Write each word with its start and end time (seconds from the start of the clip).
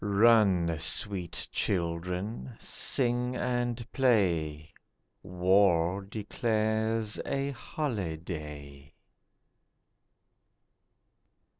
Run, 0.03 0.77
sweet 0.79 1.47
children, 1.51 2.55
sing 2.59 3.35
and 3.35 3.85
play; 3.93 4.73
War 5.21 6.01
declares 6.01 7.19
a 7.23 7.51
holiday. 7.51 8.95